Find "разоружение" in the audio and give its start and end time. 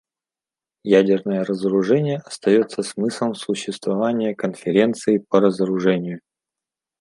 1.45-2.17